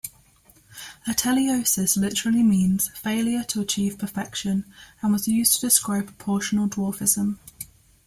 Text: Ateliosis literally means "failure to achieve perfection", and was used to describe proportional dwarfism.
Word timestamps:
Ateliosis 1.05 1.95
literally 1.95 2.41
means 2.41 2.87
"failure 2.87 3.43
to 3.43 3.61
achieve 3.61 3.99
perfection", 3.99 4.65
and 5.03 5.13
was 5.13 5.27
used 5.27 5.53
to 5.53 5.61
describe 5.61 6.07
proportional 6.07 6.67
dwarfism. 6.67 7.37